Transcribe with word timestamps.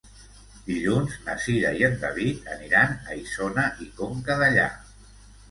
Dilluns 0.69 1.17
na 1.27 1.35
Cira 1.43 1.73
i 1.81 1.85
en 1.89 1.93
David 2.05 2.49
aniran 2.57 2.97
a 3.13 3.19
Isona 3.21 3.67
i 3.87 3.93
Conca 4.03 4.41
Dellà. 4.43 4.67